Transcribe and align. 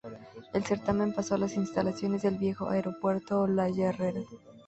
El 0.53 0.65
certamen 0.65 1.13
pasó 1.13 1.35
a 1.35 1.37
las 1.37 1.53
instalaciones 1.57 2.23
del 2.23 2.39
viejo 2.39 2.67
Aeropuerto 2.69 3.41
Olaya 3.41 3.89
Herrera. 3.89 4.21